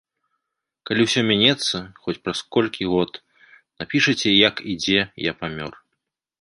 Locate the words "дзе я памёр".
4.83-5.73